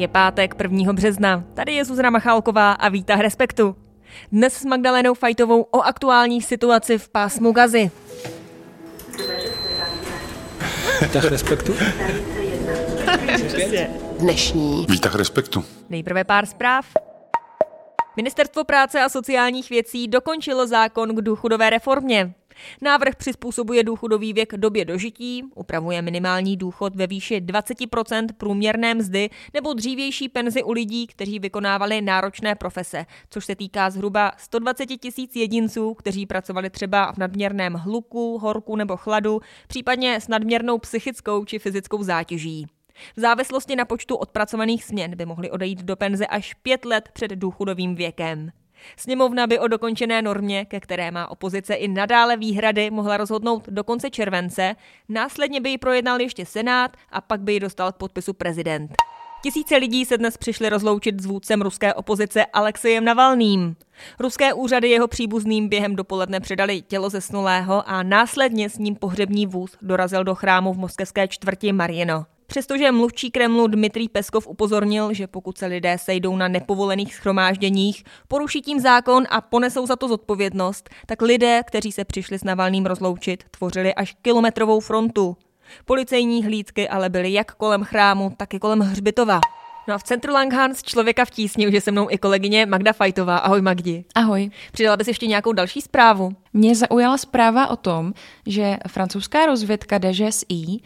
[0.00, 0.92] Je pátek 1.
[0.92, 1.44] března.
[1.54, 3.76] Tady je Zuzana Machálková a vítá Respektu.
[4.32, 7.90] Dnes s Magdalenou Fajtovou o aktuální situaci v pásmu Gazy.
[11.02, 11.74] Výtah Respektu?
[14.18, 15.64] Dnešní Výtah Respektu.
[15.88, 16.86] Nejprve pár zpráv.
[18.16, 22.34] Ministerstvo práce a sociálních věcí dokončilo zákon k důchodové reformě.
[22.82, 29.72] Návrh přizpůsobuje důchodový věk době dožití, upravuje minimální důchod ve výši 20% průměrné mzdy nebo
[29.72, 35.94] dřívější penzi u lidí, kteří vykonávali náročné profese, což se týká zhruba 120 tisíc jedinců,
[35.94, 42.02] kteří pracovali třeba v nadměrném hluku, horku nebo chladu, případně s nadměrnou psychickou či fyzickou
[42.02, 42.66] zátěží.
[43.16, 47.30] V závislosti na počtu odpracovaných směn by mohli odejít do penze až pět let před
[47.30, 48.50] důchodovým věkem.
[48.96, 53.84] Sněmovna by o dokončené normě, ke které má opozice i nadále výhrady, mohla rozhodnout do
[53.84, 54.76] konce července,
[55.08, 58.90] následně by ji projednal ještě Senát a pak by ji dostal k podpisu prezident.
[59.42, 63.76] Tisíce lidí se dnes přišli rozloučit s vůdcem ruské opozice Alexejem Navalným.
[64.18, 69.76] Ruské úřady jeho příbuzným během dopoledne předali tělo zesnulého a následně s ním pohřební vůz
[69.82, 72.26] dorazil do chrámu v moskevské čtvrti Marino.
[72.50, 78.62] Přestože mluvčí Kremlu Dmitrij Peskov upozornil, že pokud se lidé sejdou na nepovolených schromážděních, poruší
[78.62, 83.44] tím zákon a ponesou za to zodpovědnost, tak lidé, kteří se přišli s Navalným rozloučit,
[83.50, 85.36] tvořili až kilometrovou frontu.
[85.84, 89.40] Policejní hlídky ale byly jak kolem chrámu, tak i kolem hřbitova.
[89.88, 92.92] No a v centru Langhans člověka v tísni už je se mnou i kolegyně Magda
[92.92, 93.38] Fajtová.
[93.38, 94.04] Ahoj Magdi.
[94.14, 94.50] Ahoj.
[94.72, 96.32] Přidala bys ještě nějakou další zprávu?
[96.52, 98.12] Mě zaujala zpráva o tom,
[98.46, 100.80] že francouzská rozvědka DGSI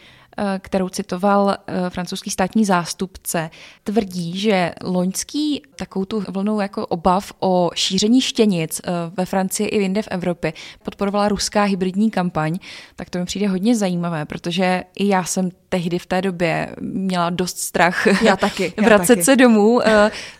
[0.58, 3.50] kterou citoval eh, francouzský státní zástupce,
[3.84, 9.82] tvrdí, že loňský takovou tu vlnou jako obav o šíření štěnic eh, ve Francii i
[9.82, 12.58] jinde v Evropě podporovala ruská hybridní kampaň,
[12.96, 17.30] tak to mi přijde hodně zajímavé, protože i já jsem tehdy v té době měla
[17.30, 19.24] dost strach já taky, já vracet taky.
[19.24, 19.80] se domů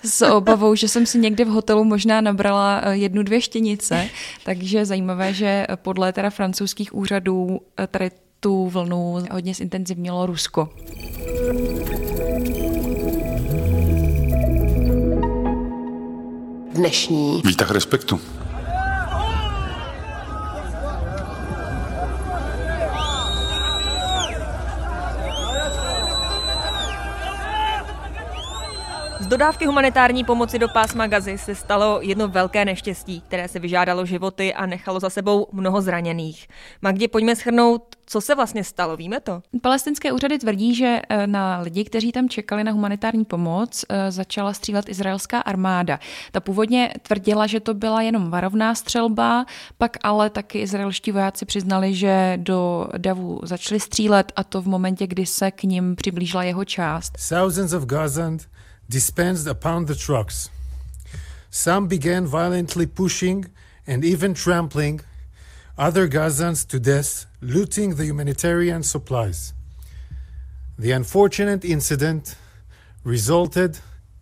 [0.04, 4.08] s obavou, že jsem si někde v hotelu možná nabrala jednu, dvě štěnice,
[4.44, 7.60] takže zajímavé, že podle teda francouzských úřadů
[7.90, 8.10] tady
[8.44, 10.68] tu vlnu hodně zintenzivnilo Rusko.
[16.74, 18.20] Dnešní Výtah Respektu.
[29.34, 34.54] Dodávky humanitární pomoci do pásma Gazy se stalo jedno velké neštěstí, které se vyžádalo životy
[34.54, 36.48] a nechalo za sebou mnoho zraněných.
[36.82, 39.42] Magdě, pojďme schrnout, co se vlastně stalo, víme to?
[39.62, 44.52] Palestinské úřady tvrdí, že eh, na lidi, kteří tam čekali na humanitární pomoc, eh, začala
[44.52, 45.98] střílet izraelská armáda.
[46.32, 49.46] Ta původně tvrdila, že to byla jenom varovná střelba,
[49.78, 55.06] pak ale taky izraelští vojáci přiznali, že do davu začali střílet a to v momentě,
[55.06, 57.12] kdy se k ním přiblížila jeho část.
[57.28, 58.46] Thousands of Gazans
[58.88, 60.50] dispensed upon the trucks.
[61.50, 63.46] Some began violently pushing
[63.86, 65.00] and even trampling
[65.76, 69.52] other Gazans to death, looting the humanitarian supplies.
[70.78, 72.36] The unfortunate incident
[73.04, 73.78] resulted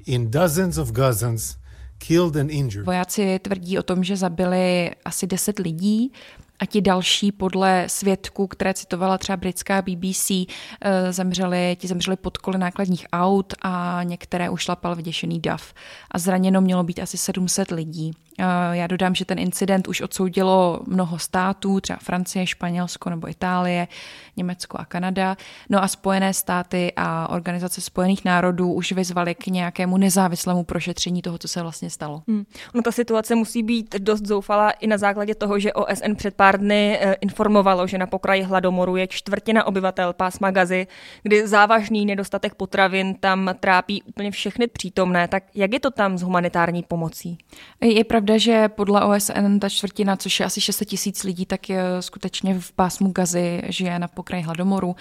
[0.06, 1.56] in dozens of Gazans
[1.98, 2.84] killed and injured.
[2.84, 6.10] Vojáci tvrdí o tom, že zabili asi 10 lidí
[6.58, 12.38] a ti další podle svědků, které citovala třeba britská BBC, eh, zemřeli, ti zemřeli pod
[12.38, 15.74] koly nákladních aut a některé ušlapal vděšený dav.
[16.10, 18.12] A zraněno mělo být asi 700 lidí.
[18.42, 23.88] Eh, já dodám, že ten incident už odsoudilo mnoho států, třeba Francie, Španělsko nebo Itálie,
[24.36, 25.36] Německo a Kanada.
[25.70, 31.38] No a Spojené státy a Organizace spojených národů už vyzvaly k nějakému nezávislému prošetření toho,
[31.38, 32.22] co se vlastně stalo.
[32.28, 32.44] Hmm.
[32.75, 36.60] No ta situace musí být dost zoufalá i na základě toho, že OSN před pár
[36.60, 40.86] dny eh, informovalo, že na pokraji hladomoru je čtvrtina obyvatel pásma Gazy,
[41.22, 45.28] kdy závažný nedostatek potravin tam trápí úplně všechny přítomné.
[45.28, 47.38] Tak jak je to tam s humanitární pomocí?
[47.81, 51.82] Je pravda, že podle OSN ta čtvrtina, což je asi 600 tisíc lidí, tak je
[52.00, 54.96] skutečně v pásmu Gazy žije na pokraji hladomoru.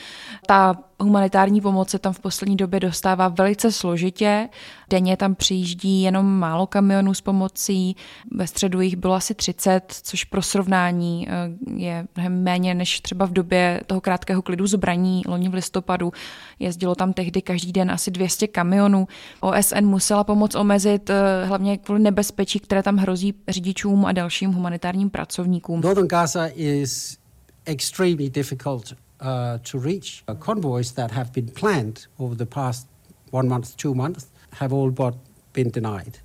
[0.48, 4.50] Ta humanitární pomoc se tam v poslední době dostává velice složitě.
[4.90, 7.96] Denně tam přijíždí jenom málo kamionů s pomocí.
[8.32, 11.34] Ve středu jich bylo asi 30, což pro srovnání eh,
[11.76, 16.12] je mnohem méně než třeba v době toho krátkého klidu zbraní loni v listopadu.
[16.60, 19.08] Jezdilo tam tehdy každý den asi 200 kamionů.
[19.40, 23.11] OSN musela pomoc omezit eh, hlavně kvůli nebezpečí, které tam hrozí
[23.50, 25.82] řidičům a dalším humanitárním pracovníkům.
[25.82, 27.18] Northern Gaza is
[27.66, 29.28] extremely difficult uh,
[29.72, 30.24] to reach.
[30.46, 32.88] Convoys that have been planned over the past
[33.32, 35.16] one month, two months, have all but
[35.54, 36.18] been denied.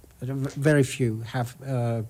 [0.56, 2.03] Very few have uh,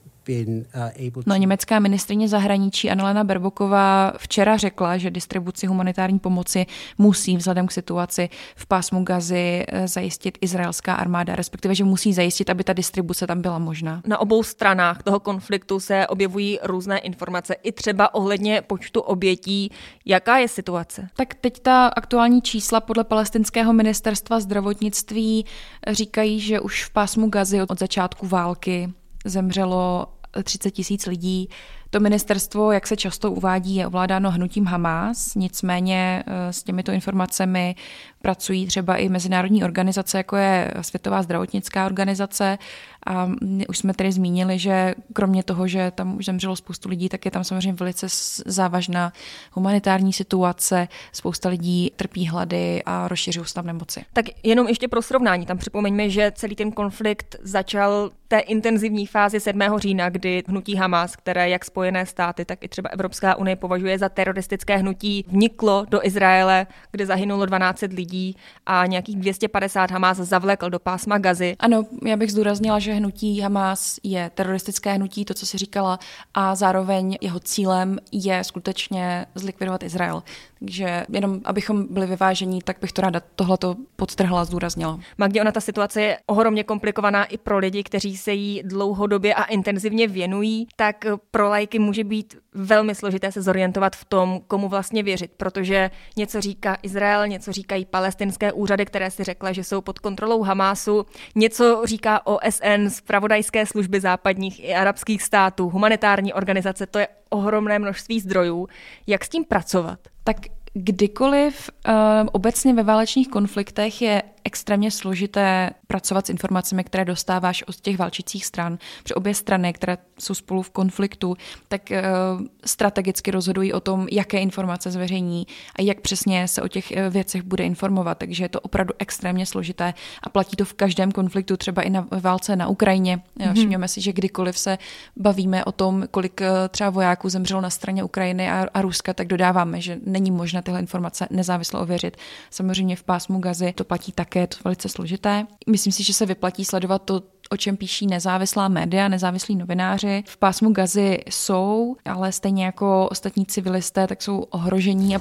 [1.26, 6.66] No, to německá ministrině zahraničí Annalena Berboková včera řekla, že distribuci humanitární pomoci
[6.98, 12.50] musí vzhledem k situaci v pásmu Gazy eh, zajistit izraelská armáda, respektive, že musí zajistit,
[12.50, 14.02] aby ta distribuce tam byla možná.
[14.06, 19.70] Na obou stranách toho konfliktu se objevují různé informace, i třeba ohledně počtu obětí.
[20.04, 21.08] Jaká je situace?
[21.16, 25.44] Tak teď ta aktuální čísla podle palestinského ministerstva zdravotnictví
[25.88, 28.92] říkají, že už v pásmu Gazy od začátku války
[29.24, 30.06] zemřelo
[30.42, 31.48] 30 tisíc lidí.
[31.90, 37.74] To ministerstvo, jak se často uvádí, je ovládáno hnutím Hamas, nicméně eh, s těmito informacemi
[38.22, 42.58] pracují třeba i mezinárodní organizace, jako je Světová zdravotnická organizace.
[43.06, 43.30] A
[43.68, 47.30] už jsme tedy zmínili, že kromě toho, že tam už zemřelo spoustu lidí, tak je
[47.30, 48.06] tam samozřejmě velice
[48.46, 49.12] závažná
[49.52, 50.88] humanitární situace.
[51.12, 54.04] Spousta lidí trpí hlady a rozšiřují se tam nemoci.
[54.12, 59.40] Tak jenom ještě pro srovnání, tam připomeňme, že celý ten konflikt začal té intenzivní fázi
[59.40, 59.60] 7.
[59.76, 64.08] října, kdy hnutí Hamas, které jak Spojené státy, tak i třeba Evropská unie považuje za
[64.08, 68.36] teroristické hnutí, vniklo do Izraele, kde zahynulo 12 lidí
[68.66, 71.56] a nějakých 250 Hamas zavlekl do pásma Gazy.
[71.58, 75.98] Ano, já bych zdůraznila, že hnutí Hamas je teroristické hnutí, to, co si říkala,
[76.34, 80.22] a zároveň jeho cílem je skutečně zlikvidovat Izrael.
[80.58, 85.00] Takže jenom abychom byli vyvážení, tak bych to ráda tohleto podtrhla, zdůraznila.
[85.18, 89.44] Magdě, ona ta situace je ohromně komplikovaná i pro lidi, kteří se jí dlouhodobě a
[89.44, 95.02] intenzivně věnují, tak pro lajky může být velmi složité se zorientovat v tom, komu vlastně
[95.02, 99.98] věřit, protože něco říká Izrael, něco říkají palestinské úřady, které si řekla, že jsou pod
[99.98, 107.08] kontrolou Hamásu, něco říká OSN, zpravodajské služby západních i arabských států, humanitární organizace, to je
[107.30, 108.68] ohromné množství zdrojů.
[109.06, 109.98] Jak s tím pracovat?
[110.24, 110.36] Tak
[110.74, 111.94] kdykoliv uh,
[112.32, 118.46] obecně ve válečných konfliktech je extrémně složité pracovat s informacemi, které dostáváš od těch válčících
[118.46, 118.78] stran.
[119.04, 121.36] Při obě strany, které jsou spolu v konfliktu,
[121.68, 125.46] tak uh, strategicky rozhodují o tom, jaké informace zveřejní
[125.78, 128.18] a jak přesně se o těch uh, věcech bude informovat.
[128.18, 132.06] Takže je to opravdu extrémně složité a platí to v každém konfliktu, třeba i na
[132.10, 133.22] válce na Ukrajině.
[133.38, 133.54] Mm-hmm.
[133.54, 134.78] Všimněme si, že kdykoliv se
[135.16, 139.80] bavíme o tom, kolik třeba vojáků zemřelo na straně Ukrajiny a, a Ruska, tak dodáváme,
[139.80, 142.16] že není možné tyhle informace nezávisle ověřit.
[142.50, 145.46] Samozřejmě v pásmu Gazy to platí také, je to velice složité.
[145.70, 150.24] Myslím si, že se vyplatí sledovat to, o čem píší nezávislá média, nezávislí novináři.
[150.26, 155.16] V pásmu Gazy jsou, ale stejně jako ostatní civilisté, tak jsou ohrožení.
[155.16, 155.20] A...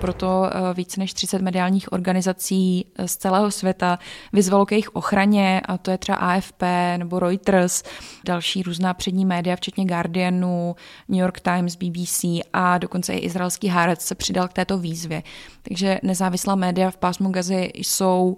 [0.00, 3.98] Proto eh, více než 30 mediálních organizací eh, z celého světa
[4.32, 6.62] vyzvalo k jejich ochraně, a to je třeba AFP
[6.96, 7.82] nebo Reuters,
[8.24, 10.76] další různá přední média, včetně Guardianu,
[11.08, 15.22] New York Times, BBC a dokonce i izraelský Haaretz se přidal k této výzvě.
[15.62, 18.36] Takže nezávislá média v pásmu Gazy jsou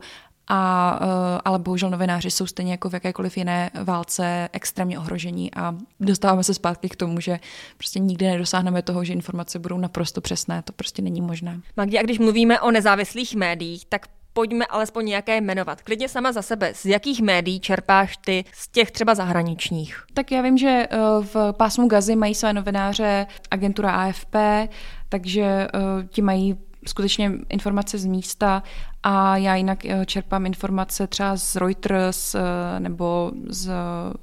[0.50, 5.74] a, eh, ale bohužel novináři jsou stejně jako v jakékoliv jiné válce extrémně ohrožení a
[6.00, 7.40] dostáváme se zpátky k tomu, že
[7.76, 10.62] prostě nikdy nedosáhneme toho, že informace budou naprosto přesné.
[10.62, 11.60] To prostě není možné.
[11.76, 15.82] Magdi, a když mluvíme o nezávislých médiích, tak pojďme alespoň nějaké jmenovat.
[15.82, 16.72] Klidně sama za sebe.
[16.74, 20.04] Z jakých médií čerpáš ty z těch třeba zahraničních?
[20.14, 24.36] Tak já vím, že eh, v pásmu Gazy mají své novináře agentura AFP,
[25.08, 25.68] takže eh,
[26.08, 26.56] ti mají
[26.86, 28.62] skutečně informace z místa
[29.02, 32.40] a já jinak eh, čerpám informace třeba z Reuters eh,
[32.78, 33.72] nebo z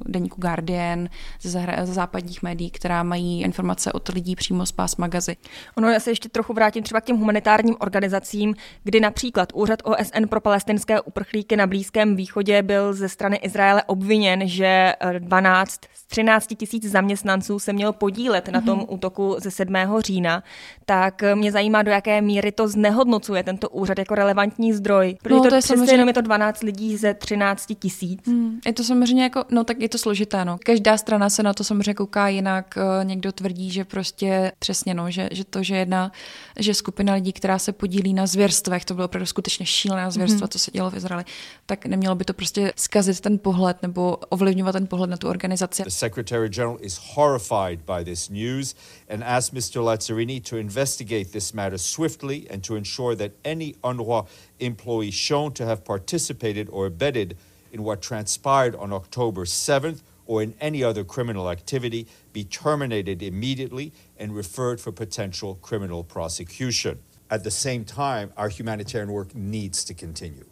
[0.05, 1.09] deníku Guardian,
[1.41, 5.35] ze, ze západních médií, která mají informace od lidí přímo z pás magazy.
[5.77, 10.27] Ono, já se ještě trochu vrátím třeba k těm humanitárním organizacím, kdy například Úřad OSN
[10.29, 16.05] pro palestinské uprchlíky na Blízkém východě byl ze strany Izraele obviněn, že 12 eh, z
[16.05, 18.51] 13 tisíc zaměstnanců se mělo podílet mm-hmm.
[18.51, 18.87] na tom mhm.
[18.89, 19.75] útoku ze 7.
[19.99, 20.43] října.
[20.85, 25.17] Tak mě zajímá, do jaké míry to znehodnocuje tento úřad jako relevantní relevantní zdroj.
[25.23, 25.93] Protože no, to, to je samozřejmě...
[25.93, 28.27] jenom je to 12 lidí ze 13 tisíc.
[28.27, 30.57] Hmm, je to samozřejmě jako, no tak je to složité, no.
[30.65, 32.77] Každá strana se na to samozřejmě kouká jinak.
[32.77, 36.11] Eh, někdo tvrdí, že prostě přesně, no, že, že to, že jedna,
[36.59, 40.49] že skupina lidí, která se podílí na zvěrstvech, to bylo opravdu skutečně šílené zvěrstva, hmm.
[40.49, 41.25] co se dělo v Izraeli,
[41.65, 45.83] tak nemělo by to prostě zkazit ten pohled nebo ovlivňovat ten pohled na tu organizaci.
[45.83, 48.75] The Secretary General is horrified by this news
[49.09, 49.81] and asked Mr.
[49.81, 54.25] Lazzarini to investigate this matter swiftly and to ensure that any UNRWA
[54.59, 57.37] employee shown to have participated or abetted
[57.71, 63.91] in what transpired on October 7th or in any other criminal activity be terminated immediately
[64.17, 66.99] and referred for potential criminal prosecution.
[67.29, 70.45] At the same time, our humanitarian work needs to continue.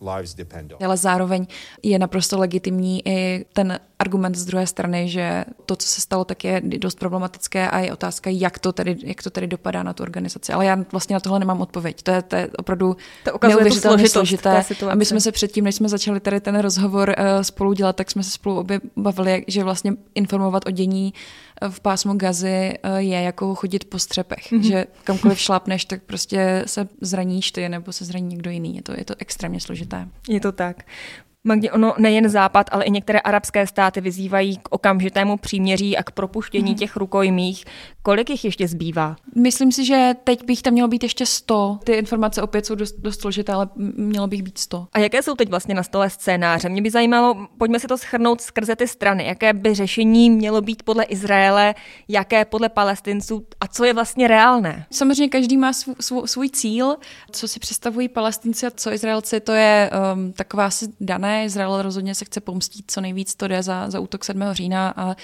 [0.00, 0.86] Lives depend on.
[0.86, 1.46] Ale zároveň
[1.82, 6.44] je naprosto legitimní i ten argument z druhé strany, že to, co se stalo, tak
[6.44, 10.02] je dost problematické a je otázka, jak to tedy, jak to tedy dopadá na tu
[10.02, 10.52] organizaci.
[10.52, 12.02] Ale já vlastně na tohle nemám odpověď.
[12.02, 12.96] To je, to je opravdu
[13.40, 14.64] to neuvěřitelně složité.
[14.90, 18.10] A my jsme se předtím, než jsme začali tady ten rozhovor uh, spolu dělat, tak
[18.10, 21.14] jsme se spolu obě bavili, že vlastně informovat o dění
[21.70, 24.52] v pásmu gazy uh, je jako chodit po střepech.
[24.52, 24.60] Mm-hmm.
[24.60, 28.76] Že kamkoliv šlápneš, tak prostě se zraníš ty nebo se zraní někdo jiný.
[28.76, 29.89] Je to, je to extrémně složité.
[30.28, 30.86] Je to tak.
[31.44, 36.10] Magdě, ono nejen Západ, ale i některé arabské státy vyzývají k okamžitému příměří a k
[36.10, 36.76] propuštění mm.
[36.76, 37.64] těch rukojmích.
[38.02, 39.16] Kolik jich ještě zbývá?
[39.34, 41.78] Myslím si, že teď bych tam mělo být ještě 100.
[41.84, 44.86] Ty informace opět jsou dost, dost složité, ale mělo bych být 100.
[44.92, 46.68] A jaké jsou teď vlastně na stole scénáře?
[46.68, 49.26] Mě by zajímalo, pojďme si to schrnout skrze ty strany.
[49.26, 51.74] Jaké by řešení mělo být podle Izraele,
[52.08, 54.86] jaké podle Palestinců a co je vlastně reálné?
[54.90, 56.96] Samozřejmě každý má svů, svů, svůj cíl.
[57.32, 61.29] Co si představují Palestinci a co Izraelci, to je um, taková asi dané.
[61.44, 64.42] Izrael rozhodně se chce pomstít co nejvíc, to jde za, za útok 7.
[64.52, 65.16] října a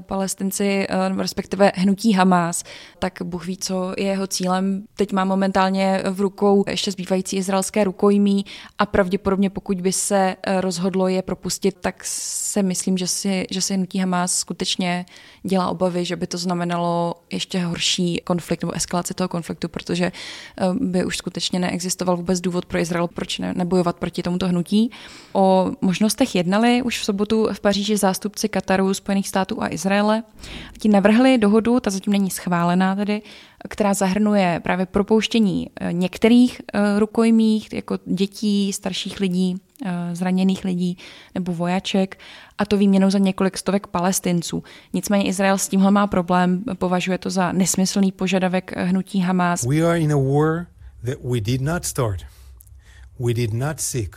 [0.00, 0.86] Palestinci,
[1.18, 2.64] respektive hnutí Hamas,
[2.98, 4.84] tak Bůh ví, co je jeho cílem.
[4.94, 8.44] Teď má momentálně v rukou ještě zbývající izraelské rukojmí
[8.78, 13.62] a pravděpodobně pokud by se eh, rozhodlo je propustit, tak se myslím, že si, že
[13.62, 15.06] si hnutí Hamas skutečně
[15.42, 20.64] dělá obavy, že by to znamenalo ještě horší konflikt nebo eskalaci toho konfliktu, protože eh,
[20.80, 24.90] by už skutečně neexistoval vůbec důvod pro Izrael, proč ne, nebojovat proti tomuto hnutí.
[25.32, 25.45] O
[25.80, 30.22] možnostech jednali už v sobotu v Paříži zástupci Kataru, Spojených států a Izraele.
[30.78, 33.22] Ti navrhli dohodu, ta zatím není schválená tedy,
[33.68, 40.98] která zahrnuje právě propouštění eh, některých eh, rukojmích, jako dětí, starších lidí, eh, zraněných lidí
[41.34, 42.18] nebo vojaček,
[42.58, 44.62] a to výměnou za několik stovek palestinců.
[44.92, 49.64] Nicméně Izrael s tímhle má problém, považuje to za nesmyslný požadavek hnutí Hamas.
[49.64, 50.66] We are in a war
[51.04, 52.22] that we did not start.
[53.18, 54.16] We did not seek.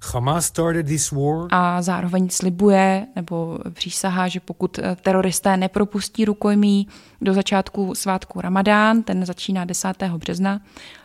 [0.00, 1.48] Hamas started this war.
[1.50, 6.88] A zároveň slibuje nebo přísahá, že pokud eh, teroristé nepropustí rukojmí
[7.20, 10.02] do začátku svátku Ramadán, ten začíná 10.
[10.16, 10.60] března,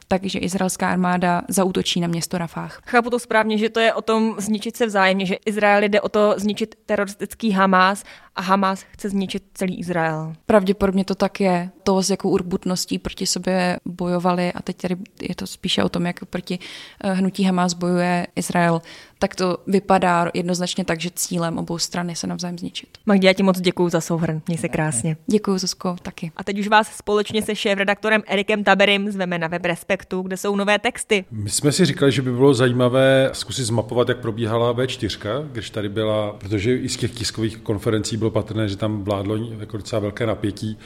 [0.08, 2.82] takže izraelská armáda zautočí na město Rafách.
[2.86, 6.10] Chápu to správně, že to je o tom zničit se vzájemně, že Izrael jde o
[6.10, 8.04] to zničit teroristický Hamas
[8.36, 10.34] a Hamas chce zničit celý Izrael.
[10.46, 11.70] Pravděpodobně to tak je.
[11.84, 16.06] To, s jakou urbutností proti sobě bojovali a teď tady je to spíše o tom,
[16.06, 16.60] jak proti
[17.04, 18.82] eh, hnutí Hamas bojuje Izrael,
[19.20, 22.90] tak to vypadá jednoznačně tak, že cílem obou stran je se navzájem zničit.
[23.06, 24.42] Magdi, já ti moc děkuji za souhrn.
[24.48, 25.18] Měj se krásně.
[25.28, 26.32] Děkuji, Zuzko, taky.
[26.36, 30.56] A teď už vás společně se šéf-redaktorem Erikem Taberim zveme na web Respektu, kde jsou
[30.56, 31.26] nové texty.
[31.32, 35.90] My jsme si říkali, že by bylo zajímavé zkusit zmapovat, jak probíhala V4, když tady
[35.90, 40.26] byla, protože i z těch tiskových konferencí bylo patrné, že tam vládlo jako docela velké
[40.26, 40.78] napětí,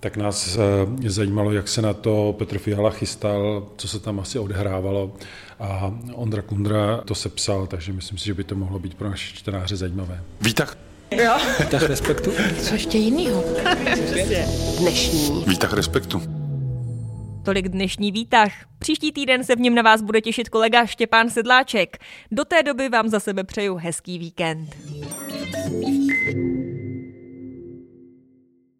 [0.00, 4.38] tak nás eh, zajímalo, jak se na to Petr Fiala chystal, co se tam asi
[4.38, 5.12] odehrávalo
[5.60, 9.36] a Ondra Kundra to sepsal, takže myslím si, že by to mohlo být pro naše
[9.36, 10.22] čtenáře zajímavé.
[10.40, 10.76] Výtah.
[11.10, 11.32] Jo.
[11.60, 12.30] Výtah respektu.
[12.62, 13.44] Co ještě jinýho?
[14.78, 15.44] Dnešní.
[15.46, 16.22] Výtah respektu.
[17.44, 18.52] Tolik dnešní výtah.
[18.78, 21.98] Příští týden se v něm na vás bude těšit kolega Štěpán Sedláček.
[22.30, 24.76] Do té doby vám za sebe přeju hezký víkend.
[25.68, 26.57] thank you